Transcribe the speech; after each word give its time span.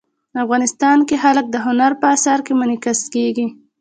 افغانستان 0.43 0.97
کې 1.07 1.15
جلګه 1.23 1.49
د 1.51 1.55
هنر 1.65 1.91
په 2.01 2.05
اثار 2.15 2.39
کې 2.45 2.53
منعکس 2.59 2.99
کېږي. 3.13 3.47